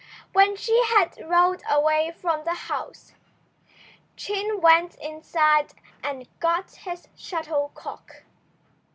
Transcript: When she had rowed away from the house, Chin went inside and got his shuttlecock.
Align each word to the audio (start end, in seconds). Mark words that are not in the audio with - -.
When 0.33 0.55
she 0.55 0.83
had 0.95 1.15
rowed 1.29 1.61
away 1.69 2.09
from 2.19 2.43
the 2.43 2.55
house, 2.55 3.13
Chin 4.17 4.59
went 4.59 4.95
inside 4.95 5.73
and 6.03 6.27
got 6.39 6.71
his 6.73 7.07
shuttlecock. 7.15 8.23